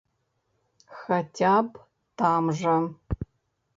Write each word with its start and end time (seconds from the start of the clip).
Хаця 1.01 1.53
б 1.67 1.71
там 2.23 2.43
жа. 2.63 2.77